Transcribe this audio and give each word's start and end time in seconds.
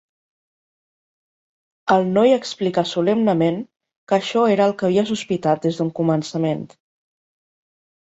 El 1.97 2.09
noi 2.15 2.33
explica 2.39 2.85
solemnement 2.93 3.61
que 4.09 4.19
això 4.19 4.49
era 4.57 4.69
el 4.69 4.77
que 4.83 4.91
havia 4.91 5.07
sospitat 5.15 5.65
des 5.71 5.81
d'un 5.81 5.97
començament. 6.05 6.69